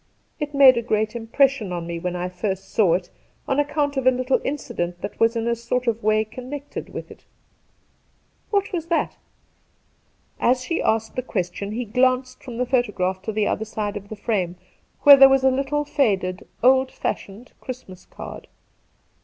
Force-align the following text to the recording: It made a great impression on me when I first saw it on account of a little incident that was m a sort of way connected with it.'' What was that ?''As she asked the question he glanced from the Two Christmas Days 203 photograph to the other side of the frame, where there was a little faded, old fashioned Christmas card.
It 0.39 0.55
made 0.55 0.77
a 0.77 0.81
great 0.81 1.15
impression 1.15 1.71
on 1.71 1.85
me 1.85 1.99
when 1.99 2.15
I 2.15 2.27
first 2.27 2.71
saw 2.71 2.95
it 2.95 3.11
on 3.47 3.59
account 3.59 3.97
of 3.97 4.07
a 4.07 4.09
little 4.09 4.41
incident 4.43 4.99
that 5.01 5.19
was 5.19 5.35
m 5.35 5.47
a 5.47 5.55
sort 5.55 5.85
of 5.85 6.01
way 6.01 6.25
connected 6.25 6.89
with 6.89 7.11
it.'' 7.11 7.23
What 8.49 8.73
was 8.73 8.87
that 8.87 9.17
?''As 10.49 10.63
she 10.63 10.81
asked 10.81 11.15
the 11.15 11.21
question 11.21 11.73
he 11.73 11.85
glanced 11.85 12.41
from 12.41 12.57
the 12.57 12.65
Two 12.65 12.69
Christmas 12.71 12.87
Days 12.87 12.95
203 12.95 12.95
photograph 13.03 13.25
to 13.25 13.31
the 13.31 13.45
other 13.47 13.65
side 13.65 13.95
of 13.95 14.09
the 14.09 14.15
frame, 14.15 14.55
where 15.03 15.17
there 15.17 15.29
was 15.29 15.43
a 15.43 15.51
little 15.51 15.85
faded, 15.85 16.47
old 16.63 16.91
fashioned 16.91 17.51
Christmas 17.61 18.07
card. 18.07 18.47